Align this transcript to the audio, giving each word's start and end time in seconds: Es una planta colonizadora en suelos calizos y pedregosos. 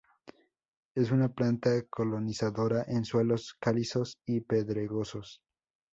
Es 0.95 1.11
una 1.11 1.29
planta 1.29 1.79
colonizadora 1.87 2.83
en 2.87 3.05
suelos 3.05 3.55
calizos 3.59 4.17
y 4.25 4.39
pedregosos. 4.41 5.43